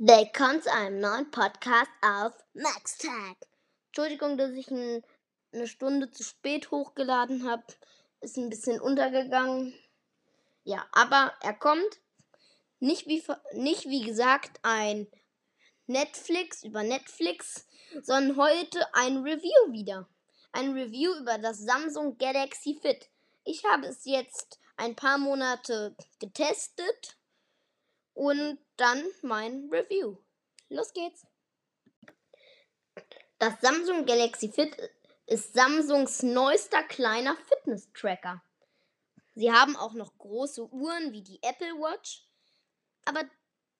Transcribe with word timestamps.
Willkommen 0.00 0.62
zu 0.62 0.72
einem 0.72 1.00
neuen 1.00 1.28
Podcast 1.32 1.90
auf 2.02 2.32
MaxTag. 2.54 3.36
Entschuldigung, 3.88 4.38
dass 4.38 4.52
ich 4.52 4.70
ein, 4.70 5.02
eine 5.52 5.66
Stunde 5.66 6.08
zu 6.12 6.22
spät 6.22 6.70
hochgeladen 6.70 7.50
habe. 7.50 7.64
Ist 8.20 8.36
ein 8.36 8.48
bisschen 8.48 8.80
untergegangen. 8.80 9.74
Ja, 10.62 10.86
aber 10.92 11.34
er 11.42 11.54
kommt. 11.54 12.00
Nicht 12.78 13.08
wie, 13.08 13.24
nicht 13.54 13.86
wie 13.86 14.02
gesagt 14.02 14.60
ein 14.62 15.08
Netflix 15.88 16.62
über 16.62 16.84
Netflix, 16.84 17.66
sondern 18.00 18.36
heute 18.36 18.78
ein 18.94 19.16
Review 19.16 19.72
wieder. 19.72 20.08
Ein 20.52 20.74
Review 20.74 21.12
über 21.14 21.38
das 21.38 21.58
Samsung 21.58 22.18
Galaxy 22.18 22.78
Fit. 22.80 23.10
Ich 23.42 23.64
habe 23.64 23.88
es 23.88 24.04
jetzt 24.04 24.60
ein 24.76 24.94
paar 24.94 25.18
Monate 25.18 25.96
getestet 26.20 27.17
und 28.18 28.58
dann 28.76 29.04
mein 29.22 29.68
Review. 29.70 30.16
Los 30.68 30.92
geht's. 30.92 31.24
Das 33.38 33.60
Samsung 33.60 34.06
Galaxy 34.06 34.48
Fit 34.48 34.76
ist 35.26 35.54
Samsungs 35.54 36.24
neuester 36.24 36.82
kleiner 36.82 37.36
Fitness-Tracker. 37.36 38.42
Sie 39.36 39.52
haben 39.52 39.76
auch 39.76 39.92
noch 39.92 40.18
große 40.18 40.68
Uhren 40.72 41.12
wie 41.12 41.22
die 41.22 41.40
Apple 41.42 41.74
Watch, 41.74 42.26
aber 43.04 43.20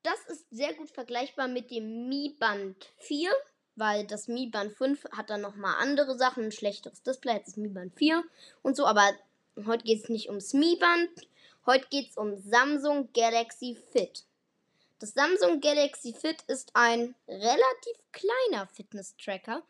das 0.05 0.25
ist 0.29 0.49
sehr 0.51 0.73
gut 0.75 0.91
vergleichbar 0.91 1.49
mit 1.49 1.73
dem 1.73 2.09
Mi 2.09 2.37
Band 2.39 2.93
4, 2.99 3.33
weil 3.75 4.07
das 4.07 4.29
Mi 4.29 4.47
Band 4.47 4.73
5 4.73 5.05
hat 5.17 5.31
dann 5.31 5.41
nochmal 5.41 5.75
andere 5.81 6.17
Sachen, 6.17 6.45
ein 6.45 6.53
schlechteres 6.53 7.03
Display 7.03 7.33
als 7.33 7.47
das 7.47 7.57
Mi 7.57 7.69
Band 7.69 7.93
4 7.97 8.23
und 8.63 8.77
so, 8.77 8.87
aber 8.87 9.13
heute 9.67 9.83
geht 9.83 10.05
es 10.05 10.09
nicht 10.09 10.29
ums 10.29 10.53
Mi 10.53 10.77
Band, 10.77 11.28
heute 11.69 11.87
geht 11.89 12.11
es 12.11 12.17
um 12.17 12.37
Samsung 12.39 13.13
Galaxy 13.13 13.77
Fit. 13.93 14.25
Das 14.99 15.13
Samsung 15.13 15.61
Galaxy 15.61 16.15
Fit 16.15 16.43
ist 16.49 16.71
ein 16.73 17.15
relativ 17.29 17.97
kleiner 18.11 18.67
Fitness-Tracker. 18.67 19.63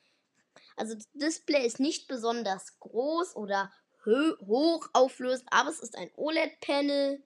Also 0.77 0.95
das 0.95 1.09
Display 1.13 1.67
ist 1.67 1.81
nicht 1.81 2.07
besonders 2.07 2.79
groß 2.79 3.35
oder 3.37 3.73
hoch 4.07 4.89
auflöst, 4.95 5.45
aber 5.51 5.69
es 5.69 5.81
ist 5.81 5.99
ein 5.99 6.11
OLED-Panel. 6.17 7.21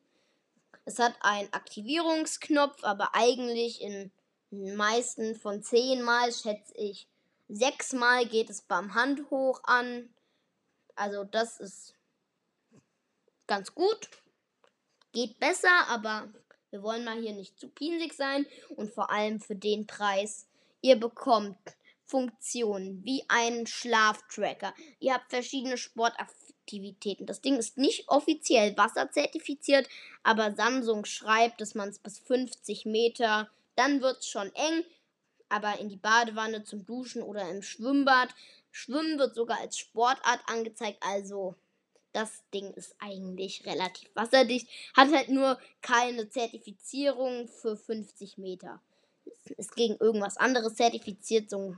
Es 0.84 0.98
hat 0.98 1.14
einen 1.20 1.52
Aktivierungsknopf, 1.52 2.82
aber 2.82 3.14
eigentlich 3.14 3.82
in 3.82 4.10
den 4.50 4.74
meisten 4.74 5.36
von 5.36 5.62
10 5.62 6.02
Mal, 6.02 6.32
schätze 6.32 6.74
ich, 6.74 7.06
6 7.50 7.92
Mal 7.92 8.26
geht 8.26 8.48
es 8.48 8.62
beim 8.62 8.94
Hand 8.94 9.30
hoch 9.30 9.60
an. 9.64 10.12
Also 10.96 11.24
das 11.24 11.60
ist 11.60 11.94
ganz 13.46 13.74
gut. 13.74 14.08
Geht 15.12 15.38
besser, 15.38 15.88
aber 15.88 16.32
wir 16.70 16.82
wollen 16.82 17.04
mal 17.04 17.20
hier 17.20 17.34
nicht 17.34 17.60
zu 17.60 17.68
pinsig 17.68 18.14
sein 18.14 18.46
und 18.76 18.92
vor 18.92 19.10
allem 19.10 19.40
für 19.40 19.54
den 19.54 19.86
Preis. 19.86 20.46
Ihr 20.80 20.96
bekommt 20.96 21.58
Funktionen 22.06 23.04
wie 23.04 23.22
einen 23.28 23.66
Schlaftracker. 23.66 24.74
Ihr 25.00 25.14
habt 25.14 25.30
verschiedene 25.30 25.76
Sportaktivitäten. 25.76 27.26
Das 27.26 27.40
Ding 27.40 27.56
ist 27.56 27.76
nicht 27.76 28.08
offiziell 28.08 28.76
wasserzertifiziert, 28.76 29.88
aber 30.22 30.54
Samsung 30.54 31.04
schreibt, 31.04 31.60
dass 31.60 31.74
man 31.74 31.90
es 31.90 31.98
bis 31.98 32.18
50 32.18 32.86
Meter, 32.86 33.50
dann 33.76 34.00
wird 34.00 34.18
es 34.18 34.28
schon 34.28 34.50
eng, 34.54 34.84
aber 35.48 35.78
in 35.78 35.90
die 35.90 35.96
Badewanne 35.96 36.64
zum 36.64 36.86
Duschen 36.86 37.22
oder 37.22 37.48
im 37.50 37.62
Schwimmbad. 37.62 38.30
Schwimmen 38.70 39.18
wird 39.18 39.34
sogar 39.34 39.60
als 39.60 39.76
Sportart 39.76 40.40
angezeigt, 40.46 41.02
also 41.02 41.54
das 42.12 42.42
Ding 42.52 42.72
ist 42.74 42.94
eigentlich 42.98 43.64
relativ 43.66 44.10
wasserdicht, 44.14 44.68
hat 44.94 45.12
halt 45.12 45.28
nur 45.28 45.58
keine 45.80 46.28
Zertifizierung 46.28 47.48
für 47.48 47.76
50 47.76 48.38
Meter. 48.38 48.80
Ist 49.56 49.76
gegen 49.76 49.96
irgendwas 49.96 50.36
anderes 50.36 50.74
zertifiziert, 50.74 51.48
so 51.50 51.76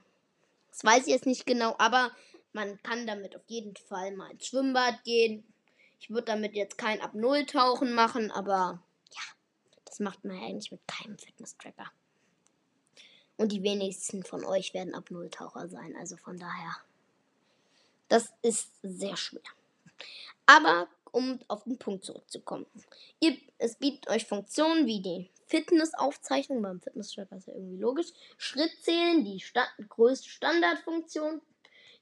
das 0.75 0.83
weiß 0.83 1.07
ich 1.07 1.13
jetzt 1.13 1.27
nicht 1.27 1.47
genau, 1.47 1.77
aber 1.79 2.11
man 2.53 2.83
kann 2.83 3.07
damit 3.07 3.37
auf 3.37 3.45
jeden 3.47 3.77
Fall 3.77 4.17
mal 4.17 4.33
ins 4.33 4.49
Schwimmbad 4.49 5.05
gehen. 5.05 5.45
Ich 6.01 6.11
würde 6.11 6.25
damit 6.25 6.57
jetzt 6.57 6.79
kein 6.79 7.01
ab 7.01 7.15
Null 7.15 7.47
Tauchen 7.47 7.93
machen, 7.93 8.33
aber 8.33 8.83
ja, 9.13 9.23
das 9.85 10.01
macht 10.01 10.25
man 10.25 10.37
ja 10.37 10.49
eigentlich 10.49 10.73
mit 10.73 10.81
keinem 10.89 11.17
Fitness-Tracker. 11.17 11.93
Und 13.37 13.53
die 13.53 13.63
wenigsten 13.63 14.25
von 14.25 14.45
euch 14.45 14.75
werden 14.75 14.95
ab 14.95 15.11
Null 15.11 15.31
Taucher 15.31 15.69
sein, 15.69 15.95
also 15.97 16.17
von 16.17 16.39
daher. 16.39 16.77
Das 18.09 18.33
ist 18.43 18.71
sehr 18.83 19.17
schwer. 19.17 19.43
Aber 20.47 20.89
um 21.15 21.39
auf 21.47 21.63
den 21.65 21.79
Punkt 21.79 22.05
zurückzukommen. 22.05 22.67
Ihr, 23.21 23.37
es 23.59 23.77
bietet 23.77 24.09
euch 24.09 24.27
Funktionen 24.27 24.87
wie 24.87 25.01
die 25.01 25.31
Fitnessaufzeichnung, 25.47 26.61
beim 26.61 26.81
Fitness-Tracker 26.81 27.37
ist 27.37 27.47
ja 27.47 27.55
irgendwie 27.55 27.79
logisch, 27.79 28.09
Schrittzählen, 28.37 29.25
die 29.25 29.39
Sta 29.39 29.65
größte 29.89 30.29
Standardfunktion. 30.29 31.41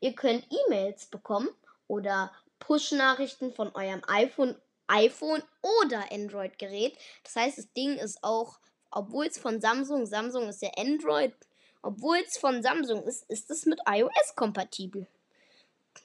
Ihr 0.01 0.15
könnt 0.15 0.47
E-Mails 0.51 1.07
bekommen 1.07 1.51
oder 1.89 2.33
Push-Nachrichten 2.59 3.53
von 3.53 3.75
eurem 3.75 4.01
iPhone, 4.07 4.57
iPhone 4.87 5.43
oder 5.61 6.11
Android-Gerät. 6.11 6.97
Das 7.25 7.37
heißt, 7.37 7.59
das 7.59 7.73
Ding 7.75 7.99
ist 7.99 8.25
auch, 8.25 8.61
obwohl 8.91 9.27
es 9.27 9.39
von 9.39 9.61
Samsung, 9.61 10.07
Samsung 10.07 10.49
ist 10.49 10.63
ja 10.63 10.71
Android, 10.79 11.35
obwohl 11.83 12.19
es 12.27 12.39
von 12.39 12.63
Samsung 12.63 13.03
ist, 13.03 13.29
ist 13.29 13.51
es 13.51 13.67
mit 13.67 13.81
iOS 13.87 14.35
kompatibel 14.37 15.07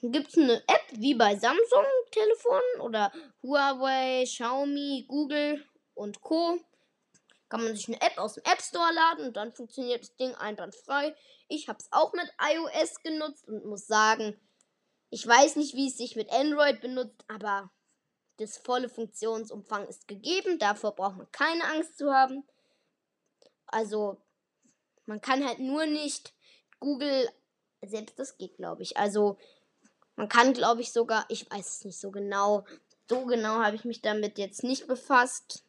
gibt 0.02 0.28
es 0.28 0.38
eine 0.38 0.56
App 0.66 0.86
wie 0.92 1.14
bei 1.14 1.36
Samsung 1.36 1.84
Telefonen 2.10 2.80
oder 2.80 3.12
Huawei, 3.42 4.24
Xiaomi, 4.24 5.06
Google 5.08 5.64
und 5.94 6.20
Co. 6.20 6.58
Kann 7.48 7.64
man 7.64 7.74
sich 7.74 7.88
eine 7.88 8.00
App 8.00 8.18
aus 8.18 8.34
dem 8.34 8.44
App 8.44 8.60
Store 8.60 8.92
laden 8.92 9.26
und 9.26 9.36
dann 9.36 9.52
funktioniert 9.52 10.02
das 10.02 10.16
Ding 10.16 10.34
einwandfrei. 10.34 11.14
Ich 11.48 11.68
habe 11.68 11.78
es 11.78 11.88
auch 11.90 12.12
mit 12.12 12.30
iOS 12.40 13.02
genutzt 13.02 13.48
und 13.48 13.64
muss 13.64 13.86
sagen, 13.86 14.38
ich 15.10 15.26
weiß 15.26 15.56
nicht, 15.56 15.74
wie 15.74 15.88
es 15.88 15.96
sich 15.96 16.16
mit 16.16 16.30
Android 16.30 16.80
benutzt, 16.80 17.24
aber 17.28 17.70
das 18.36 18.58
volle 18.58 18.88
Funktionsumfang 18.88 19.86
ist 19.88 20.06
gegeben. 20.06 20.58
Davor 20.58 20.94
braucht 20.94 21.16
man 21.16 21.32
keine 21.32 21.64
Angst 21.64 21.96
zu 21.96 22.12
haben. 22.12 22.46
Also, 23.66 24.20
man 25.06 25.20
kann 25.20 25.46
halt 25.46 25.58
nur 25.58 25.86
nicht 25.86 26.34
Google, 26.78 27.28
selbst 27.82 28.18
das 28.18 28.36
geht, 28.36 28.56
glaube 28.56 28.82
ich. 28.82 28.96
Also, 28.96 29.38
man 30.18 30.28
kann, 30.28 30.52
glaube 30.52 30.80
ich, 30.80 30.92
sogar, 30.92 31.24
ich 31.28 31.48
weiß 31.48 31.64
es 31.64 31.84
nicht 31.84 31.98
so 31.98 32.10
genau, 32.10 32.64
so 33.08 33.24
genau 33.24 33.62
habe 33.62 33.76
ich 33.76 33.84
mich 33.84 34.02
damit 34.02 34.36
jetzt 34.36 34.64
nicht 34.64 34.88
befasst. 34.88 35.64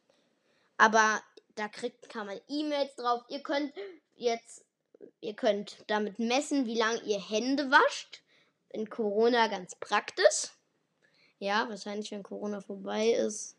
Aber 0.76 1.22
da 1.54 1.68
kriegt, 1.68 2.08
kann 2.08 2.26
man 2.26 2.40
E-Mails 2.48 2.96
drauf. 2.96 3.22
Ihr 3.28 3.44
könnt 3.44 3.72
jetzt, 4.16 4.64
ihr 5.20 5.34
könnt 5.34 5.84
damit 5.86 6.18
messen, 6.18 6.66
wie 6.66 6.76
lange 6.76 7.00
ihr 7.02 7.20
Hände 7.20 7.70
wascht. 7.70 8.22
In 8.70 8.90
Corona 8.90 9.46
ganz 9.46 9.76
praktisch. 9.76 10.50
Ja, 11.38 11.68
wahrscheinlich, 11.68 12.10
wenn 12.10 12.24
Corona 12.24 12.60
vorbei 12.60 13.10
ist, 13.10 13.56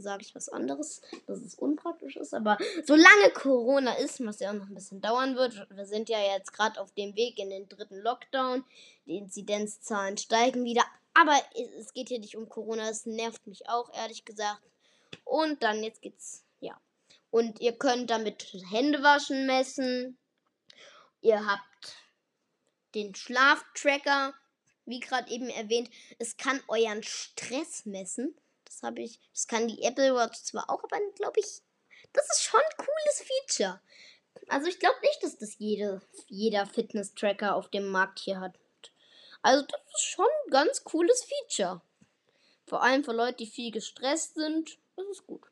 sage 0.00 0.22
ich 0.22 0.34
was 0.34 0.48
anderes, 0.48 1.00
dass 1.26 1.40
es 1.40 1.54
unpraktisch 1.54 2.16
ist. 2.16 2.34
Aber 2.34 2.58
solange 2.84 3.30
Corona 3.34 3.94
ist, 3.94 4.24
was 4.24 4.40
ja 4.40 4.50
auch 4.50 4.54
noch 4.54 4.68
ein 4.68 4.74
bisschen 4.74 5.00
dauern 5.00 5.36
wird, 5.36 5.66
wir 5.70 5.86
sind 5.86 6.08
ja 6.08 6.18
jetzt 6.20 6.52
gerade 6.52 6.80
auf 6.80 6.92
dem 6.92 7.14
Weg 7.16 7.38
in 7.38 7.50
den 7.50 7.68
dritten 7.68 8.00
Lockdown, 8.00 8.64
die 9.06 9.16
Inzidenzzahlen 9.16 10.16
steigen 10.16 10.64
wieder. 10.64 10.84
Aber 11.14 11.40
es 11.78 11.92
geht 11.92 12.08
hier 12.08 12.18
nicht 12.18 12.36
um 12.36 12.48
Corona, 12.48 12.88
es 12.88 13.06
nervt 13.06 13.46
mich 13.46 13.68
auch, 13.68 13.92
ehrlich 13.94 14.24
gesagt. 14.24 14.62
Und 15.24 15.62
dann, 15.62 15.82
jetzt 15.82 16.02
geht's, 16.02 16.44
ja. 16.60 16.78
Und 17.30 17.60
ihr 17.60 17.72
könnt 17.72 18.10
damit 18.10 18.52
Händewaschen 18.70 19.46
messen. 19.46 20.18
Ihr 21.20 21.46
habt 21.46 21.96
den 22.94 23.14
Schlaftracker, 23.14 24.34
wie 24.86 25.00
gerade 25.00 25.30
eben 25.30 25.48
erwähnt. 25.48 25.88
Es 26.18 26.36
kann 26.36 26.60
euren 26.68 27.02
Stress 27.02 27.86
messen. 27.86 28.36
Habe 28.84 29.02
ich. 29.02 29.18
Das 29.32 29.46
kann 29.46 29.68
die 29.68 29.82
Apple 29.82 30.14
Watch 30.14 30.42
zwar 30.42 30.68
auch, 30.68 30.84
aber 30.84 30.98
glaube 31.16 31.40
ich, 31.40 31.62
das 32.12 32.28
ist 32.30 32.42
schon 32.42 32.60
ein 32.60 32.86
cooles 32.86 33.24
Feature. 33.26 33.80
Also 34.48 34.68
ich 34.68 34.78
glaube 34.78 35.00
nicht, 35.00 35.22
dass 35.22 35.38
das 35.38 35.58
jede, 35.58 36.02
jeder 36.28 36.66
Fitness-Tracker 36.66 37.54
auf 37.54 37.70
dem 37.70 37.88
Markt 37.88 38.18
hier 38.18 38.40
hat. 38.40 38.58
Also 39.42 39.64
das 39.66 39.80
ist 39.94 40.04
schon 40.04 40.26
ein 40.26 40.50
ganz 40.50 40.84
cooles 40.84 41.24
Feature. 41.24 41.80
Vor 42.66 42.82
allem 42.82 43.04
für 43.04 43.12
Leute, 43.12 43.38
die 43.38 43.46
viel 43.46 43.70
gestresst 43.70 44.34
sind. 44.34 44.78
Das 44.96 45.06
ist 45.06 45.26
gut. 45.26 45.42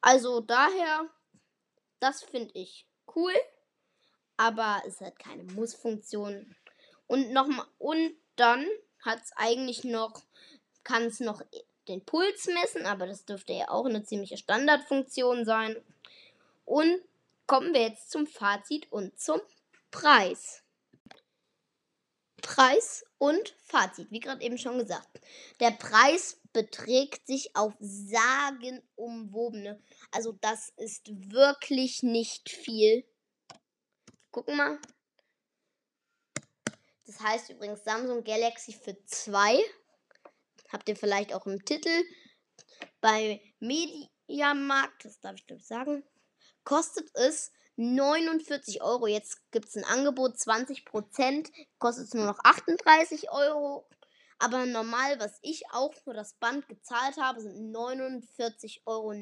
Also 0.00 0.40
daher, 0.40 1.08
das 2.00 2.22
finde 2.22 2.52
ich 2.54 2.86
cool. 3.14 3.34
Aber 4.36 4.82
es 4.86 5.00
hat 5.00 5.18
keine 5.18 5.44
Muss-Funktion. 5.44 6.56
Und 7.06 7.32
nochmal, 7.32 7.66
und 7.78 8.16
dann 8.36 8.66
hat 9.00 9.22
es 9.22 9.32
eigentlich 9.36 9.84
noch, 9.84 10.22
kann 10.84 11.04
es 11.04 11.20
noch 11.20 11.42
den 11.88 12.04
Puls 12.04 12.46
messen, 12.46 12.86
aber 12.86 13.06
das 13.06 13.24
dürfte 13.24 13.52
ja 13.52 13.68
auch 13.68 13.86
eine 13.86 14.04
ziemliche 14.04 14.36
Standardfunktion 14.36 15.44
sein. 15.44 15.76
Und 16.64 17.02
kommen 17.46 17.74
wir 17.74 17.82
jetzt 17.82 18.10
zum 18.10 18.26
Fazit 18.26 18.90
und 18.90 19.18
zum 19.18 19.40
Preis. 19.90 20.62
Preis 22.40 23.04
und 23.18 23.54
Fazit, 23.64 24.10
wie 24.10 24.20
gerade 24.20 24.42
eben 24.42 24.58
schon 24.58 24.78
gesagt. 24.78 25.20
Der 25.60 25.70
Preis 25.70 26.40
beträgt 26.52 27.26
sich 27.26 27.54
auf 27.56 27.74
sagenumwobene. 27.78 29.80
Also 30.10 30.32
das 30.32 30.72
ist 30.76 31.08
wirklich 31.32 32.02
nicht 32.02 32.50
viel. 32.50 33.04
Gucken 34.30 34.56
mal. 34.56 34.78
Das 37.06 37.20
heißt 37.20 37.50
übrigens 37.50 37.84
Samsung 37.84 38.24
Galaxy 38.24 38.72
für 38.72 38.96
2. 39.04 39.60
Habt 40.72 40.88
ihr 40.88 40.96
vielleicht 40.96 41.34
auch 41.34 41.46
im 41.46 41.64
Titel. 41.64 41.90
Bei 43.00 43.40
Mediamarkt, 43.60 45.04
das 45.04 45.20
darf 45.20 45.36
ich 45.36 45.46
glaube 45.46 45.60
ich 45.60 45.66
sagen, 45.66 46.02
kostet 46.64 47.10
es 47.14 47.52
49 47.76 48.82
Euro. 48.82 49.06
Jetzt 49.06 49.50
gibt 49.50 49.66
es 49.66 49.76
ein 49.76 49.84
Angebot, 49.84 50.36
20%, 50.36 51.50
kostet 51.78 52.06
es 52.06 52.14
nur 52.14 52.26
noch 52.26 52.38
38 52.42 53.30
Euro. 53.30 53.86
Aber 54.38 54.66
normal, 54.66 55.20
was 55.20 55.38
ich 55.42 55.70
auch 55.70 55.94
für 55.94 56.14
das 56.14 56.34
Band 56.34 56.68
gezahlt 56.68 57.16
habe, 57.16 57.40
sind 57.40 57.74
49,99 57.74 58.80
Euro. 58.86 59.12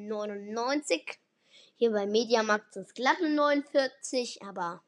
Hier 1.75 1.91
bei 1.93 2.07
Mediamarkt 2.07 2.75
sind 2.75 2.87
es 2.87 2.95
glatte 2.95 3.29
49, 3.29 4.43
aber 4.43 4.83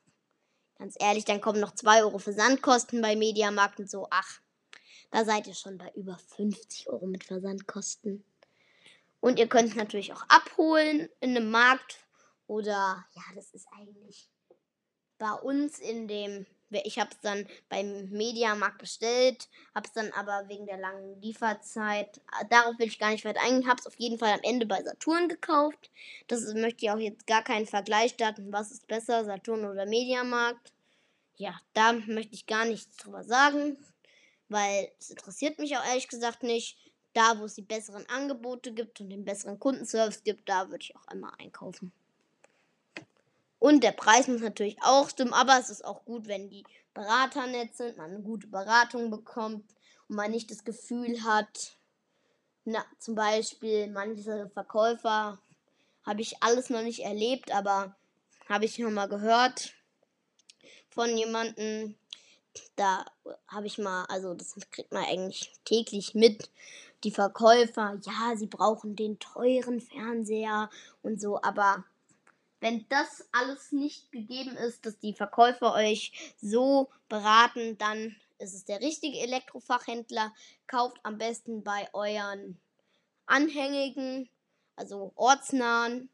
ganz 0.79 0.95
ehrlich, 1.01 1.25
dann 1.25 1.41
kommen 1.41 1.61
noch 1.61 1.75
2 1.75 2.03
Euro 2.03 2.19
Versandkosten 2.19 3.01
bei 3.03 3.17
Mediamarkt 3.17 3.81
und 3.81 3.91
so. 3.91 4.09
Ach, 4.11 4.42
da 5.13 5.25
seid 5.25 5.47
ihr 5.47 5.55
schon 5.55 5.79
bei 5.79 5.93
über 5.95 6.19
50 6.37 6.89
Euro 6.89 7.07
mit 7.07 7.23
Versandkosten. 7.23 8.25
Und 9.21 9.39
ihr 9.39 9.47
könnt 9.47 9.69
es 9.69 9.77
natürlich 9.77 10.13
auch 10.13 10.25
abholen 10.29 11.09
in 11.21 11.37
einem 11.37 11.51
Markt 11.51 12.01
oder 12.49 13.05
ja, 13.15 13.23
das 13.37 13.51
ist 13.53 13.69
eigentlich 13.79 14.29
bei 15.19 15.33
uns 15.33 15.79
in 15.79 16.09
dem. 16.09 16.47
Ich 16.71 16.99
habe 16.99 17.11
es 17.13 17.21
dann 17.21 17.47
beim 17.69 18.09
Mediamarkt 18.09 18.79
bestellt, 18.79 19.51
habe 19.75 19.87
es 19.87 19.93
dann 19.93 20.11
aber 20.13 20.49
wegen 20.49 20.65
der 20.65 20.79
langen 20.79 21.21
Lieferzeit, 21.21 22.17
äh, 22.41 22.47
darauf 22.49 22.79
will 22.79 22.87
ich 22.87 22.99
gar 22.99 23.11
nicht 23.11 23.27
weiter 23.27 23.43
eingehen, 23.43 23.69
habe 23.69 23.79
es 23.79 23.87
auf 23.87 23.95
jeden 23.97 24.19
Fall 24.19 24.33
am 24.33 24.41
Ende 24.43 24.65
bei 24.65 24.83
Saturn 24.83 25.29
gekauft. 25.29 25.91
Das 26.29 26.43
möchte 26.55 26.87
ich 26.87 26.91
auch 26.91 26.99
jetzt 26.99 27.27
gar 27.27 27.45
keinen 27.45 27.67
Vergleich 27.67 28.13
starten, 28.13 28.51
was 28.51 28.73
ist 28.73 28.89
besser, 28.89 29.27
Saturn 29.27 29.67
oder 29.67 29.85
Mediamarkt. 29.85 30.73
Ja, 31.37 31.61
da 31.75 31.93
möchte 31.93 32.35
ich 32.35 32.47
gar 32.47 32.65
nichts 32.65 32.97
drüber 32.97 33.23
sagen, 33.23 33.77
weil 34.53 34.91
es 34.99 35.11
interessiert 35.11 35.59
mich 35.59 35.77
auch 35.77 35.85
ehrlich 35.85 36.09
gesagt 36.09 36.43
nicht. 36.43 36.79
Da, 37.15 37.39
wo 37.39 37.45
es 37.45 37.55
die 37.55 37.63
besseren 37.63 38.09
Angebote 38.09 38.73
gibt 38.73 39.01
und 39.01 39.11
den 39.11 39.25
besseren 39.25 39.61
Kundenservice 39.61 40.23
gibt, 40.23 40.49
da 40.49 40.71
würde 40.71 40.83
ich 40.83 40.97
auch 40.97 41.07
einmal 41.09 41.33
einkaufen. 41.39 41.93
Und 43.59 43.85
der 43.85 43.93
Preis 43.93 44.29
muss 44.29 44.41
natürlich 44.41 44.77
auch 44.83 45.11
stimmen, 45.11 45.35
aber 45.35 45.59
es 45.59 45.69
ist 45.69 45.85
auch 45.85 46.05
gut, 46.05 46.27
wenn 46.27 46.49
die 46.49 46.65
Berater 46.95 47.47
nett 47.47 47.77
sind, 47.77 47.97
man 47.97 48.11
eine 48.11 48.23
gute 48.23 48.47
Beratung 48.47 49.11
bekommt 49.11 49.65
und 50.09 50.17
man 50.17 50.31
nicht 50.31 50.51
das 50.51 50.65
Gefühl 50.65 51.23
hat, 51.23 51.77
na, 52.65 52.85
zum 52.99 53.15
Beispiel 53.15 53.89
manche 53.89 54.49
Verkäufer 54.55 55.39
habe 56.05 56.21
ich 56.21 56.43
alles 56.43 56.71
noch 56.71 56.83
nicht 56.83 57.01
erlebt, 57.01 57.53
aber 57.53 57.95
habe 58.49 58.65
ich 58.65 58.79
noch 58.79 58.91
mal 58.91 59.09
gehört 59.09 59.75
von 60.91 61.17
jemandem, 61.17 61.97
da 62.77 63.05
habe 63.49 63.67
ich 63.67 63.79
mal, 63.79 64.05
also 64.07 64.35
das 64.35 64.55
kriegt 64.71 64.93
man 64.93 65.05
eigentlich 65.05 65.53
täglich 65.65 66.15
mit, 66.15 66.51
die 67.05 67.11
Verkäufer, 67.11 67.99
ja, 68.05 68.37
sie 68.37 68.47
brauchen 68.47 68.95
den 68.95 69.19
teuren 69.19 69.81
Fernseher 69.81 70.71
und 71.03 71.21
so, 71.21 71.43
aber 71.43 71.85
wenn 72.61 72.87
das 72.89 73.27
alles 73.33 73.73
nicht 73.73 74.13
gegeben 74.13 74.57
ist, 74.57 74.87
dass 74.87 74.97
die 75.01 75.15
Verkäufer 75.15 75.75
euch 75.75 76.33
so 76.41 76.91
beraten, 77.09 77.77
dann 77.77 78.15
ist 78.39 78.55
es 78.55 78.65
der 78.65 78.81
richtige 78.81 79.19
Elektrofachhändler. 79.19 80.33
Kauft 80.69 80.99
am 81.03 81.19
besten 81.19 81.65
bei 81.65 81.89
euren 81.93 82.57
anhängigen, 83.27 84.29
also 84.77 85.13
ortsnahen. 85.17 86.09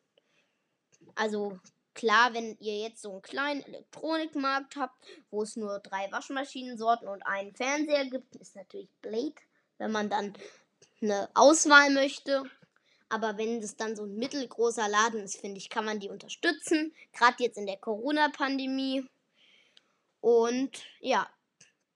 Also 1.14 1.58
klar, 1.98 2.32
wenn 2.32 2.56
ihr 2.60 2.78
jetzt 2.78 3.02
so 3.02 3.10
einen 3.10 3.22
kleinen 3.22 3.62
Elektronikmarkt 3.62 4.76
habt, 4.76 5.04
wo 5.30 5.42
es 5.42 5.56
nur 5.56 5.80
drei 5.80 6.10
Waschmaschinensorten 6.12 7.08
und 7.08 7.22
einen 7.22 7.52
Fernseher 7.52 8.06
gibt, 8.06 8.36
ist 8.36 8.54
natürlich 8.54 8.88
blöd, 9.02 9.34
wenn 9.78 9.90
man 9.90 10.08
dann 10.08 10.32
eine 11.02 11.28
Auswahl 11.34 11.90
möchte. 11.90 12.44
Aber 13.08 13.36
wenn 13.36 13.58
es 13.58 13.76
dann 13.76 13.96
so 13.96 14.04
ein 14.04 14.14
mittelgroßer 14.14 14.88
Laden 14.88 15.24
ist, 15.24 15.40
finde 15.40 15.58
ich, 15.58 15.70
kann 15.70 15.84
man 15.84 15.98
die 15.98 16.08
unterstützen. 16.08 16.94
Gerade 17.12 17.42
jetzt 17.42 17.58
in 17.58 17.66
der 17.66 17.78
Corona-Pandemie. 17.78 19.04
Und 20.20 20.84
ja, 21.00 21.28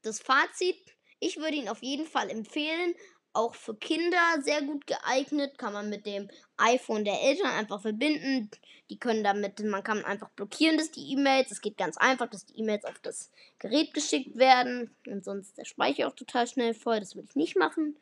das 0.03 0.19
Fazit, 0.19 0.81
ich 1.21 1.37
würde 1.37 1.57
ihn 1.57 1.69
auf 1.69 1.83
jeden 1.83 2.07
Fall 2.07 2.29
empfehlen. 2.29 2.97
Auch 3.35 3.55
für 3.55 3.75
Kinder 3.75 4.19
sehr 4.43 4.63
gut 4.63 4.87
geeignet. 4.87 5.59
Kann 5.59 5.73
man 5.73 5.89
mit 5.89 6.07
dem 6.07 6.29
iPhone 6.57 7.05
der 7.05 7.21
Eltern 7.23 7.51
einfach 7.51 7.81
verbinden. 7.81 8.51
Die 8.91 8.99
können 8.99 9.25
damit, 9.25 9.61
man 9.61 9.83
kann 9.83 10.05
einfach 10.05 10.29
blockieren, 10.31 10.77
dass 10.77 10.91
die 10.91 11.13
E-Mails. 11.13 11.51
Es 11.51 11.63
geht 11.63 11.79
ganz 11.79 11.97
einfach, 11.97 12.29
dass 12.29 12.45
die 12.45 12.59
E-Mails 12.59 12.85
auf 12.85 12.99
das 13.01 13.31
Gerät 13.59 13.95
geschickt 13.95 14.37
werden. 14.37 14.95
Und 15.07 15.25
sonst 15.25 15.49
ist 15.49 15.59
der 15.59 15.65
Speicher 15.65 16.09
auch 16.09 16.15
total 16.15 16.47
schnell 16.47 16.75
voll. 16.75 17.01
Das 17.01 17.15
würde 17.15 17.29
ich 17.31 17.37
nicht 17.37 17.57
machen. 17.57 17.97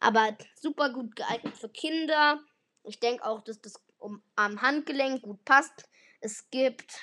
Aber 0.00 0.36
super 0.54 0.90
gut 0.90 1.14
geeignet 1.16 1.56
für 1.56 1.68
Kinder. 1.68 2.40
Ich 2.84 2.98
denke 2.98 3.24
auch, 3.24 3.42
dass 3.42 3.60
das 3.60 3.74
um, 3.98 4.22
am 4.36 4.60
Handgelenk 4.62 5.22
gut 5.22 5.44
passt. 5.44 5.88
Es 6.20 6.50
gibt 6.50 7.00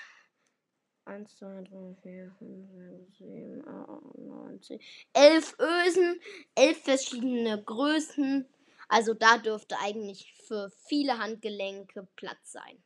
1, 1.09 1.37
2, 1.37 1.63
3, 1.63 1.95
4, 2.03 2.31
5, 2.37 2.71
6, 3.09 3.17
7, 3.17 3.67
8, 3.67 4.17
9, 4.17 4.61
10, 4.61 4.79
11 5.13 5.55
Ösen, 5.59 6.21
11 6.55 6.83
verschiedene 6.83 7.63
Größen. 7.63 8.47
Also 8.87 9.13
da 9.13 9.37
dürfte 9.37 9.77
eigentlich 9.79 10.33
für 10.47 10.71
viele 10.87 11.17
Handgelenke 11.17 12.07
Platz 12.15 12.51
sein. 12.51 12.83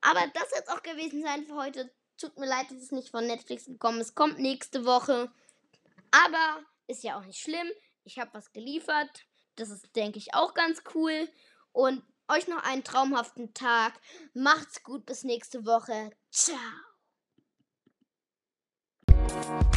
Aber 0.00 0.20
das 0.34 0.50
wird 0.52 0.64
es 0.66 0.68
auch 0.68 0.82
gewesen 0.82 1.22
sein 1.22 1.44
für 1.44 1.56
heute. 1.56 1.92
Tut 2.18 2.38
mir 2.38 2.46
leid, 2.46 2.70
dass 2.70 2.78
es 2.78 2.92
nicht 2.92 3.10
von 3.10 3.26
Netflix 3.26 3.66
gekommen 3.66 4.00
ist. 4.00 4.14
Kommt 4.14 4.38
nächste 4.38 4.84
Woche. 4.84 5.32
Aber 6.10 6.62
ist 6.86 7.02
ja 7.02 7.18
auch 7.18 7.24
nicht 7.24 7.40
schlimm. 7.40 7.68
Ich 8.04 8.18
habe 8.18 8.34
was 8.34 8.52
geliefert. 8.52 9.26
Das 9.56 9.70
ist, 9.70 9.94
denke 9.96 10.18
ich, 10.18 10.34
auch 10.34 10.54
ganz 10.54 10.82
cool. 10.94 11.28
Und 11.72 12.02
euch 12.28 12.46
noch 12.48 12.62
einen 12.62 12.84
traumhaften 12.84 13.54
Tag. 13.54 13.94
Macht's 14.34 14.82
gut, 14.82 15.06
bis 15.06 15.24
nächste 15.24 15.66
Woche. 15.66 16.10
Ciao. 16.30 16.91
Thank 19.32 19.46
you. 19.46 19.72